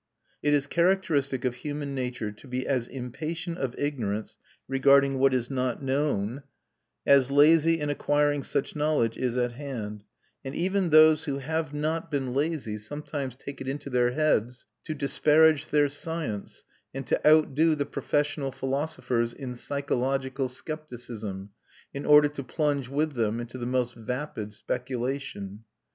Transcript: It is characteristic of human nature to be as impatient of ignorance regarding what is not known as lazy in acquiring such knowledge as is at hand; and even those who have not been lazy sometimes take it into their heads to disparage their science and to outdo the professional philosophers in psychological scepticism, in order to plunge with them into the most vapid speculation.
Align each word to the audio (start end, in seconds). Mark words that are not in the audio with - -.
It 0.41 0.55
is 0.55 0.65
characteristic 0.65 1.45
of 1.45 1.53
human 1.53 1.93
nature 1.93 2.31
to 2.31 2.47
be 2.47 2.65
as 2.65 2.87
impatient 2.87 3.59
of 3.59 3.77
ignorance 3.77 4.39
regarding 4.67 5.19
what 5.19 5.31
is 5.31 5.51
not 5.51 5.83
known 5.83 6.41
as 7.05 7.29
lazy 7.29 7.79
in 7.79 7.91
acquiring 7.91 8.41
such 8.41 8.75
knowledge 8.75 9.15
as 9.15 9.33
is 9.35 9.37
at 9.37 9.51
hand; 9.51 10.03
and 10.43 10.55
even 10.55 10.89
those 10.89 11.25
who 11.25 11.37
have 11.37 11.71
not 11.71 12.09
been 12.09 12.33
lazy 12.33 12.79
sometimes 12.79 13.35
take 13.35 13.61
it 13.61 13.67
into 13.67 13.91
their 13.91 14.13
heads 14.13 14.65
to 14.85 14.95
disparage 14.95 15.67
their 15.67 15.87
science 15.87 16.63
and 16.95 17.05
to 17.05 17.23
outdo 17.27 17.75
the 17.75 17.85
professional 17.85 18.51
philosophers 18.51 19.35
in 19.35 19.53
psychological 19.53 20.47
scepticism, 20.47 21.51
in 21.93 22.07
order 22.07 22.27
to 22.27 22.43
plunge 22.43 22.89
with 22.89 23.13
them 23.13 23.39
into 23.39 23.59
the 23.59 23.67
most 23.67 23.93
vapid 23.93 24.51
speculation. 24.51 25.63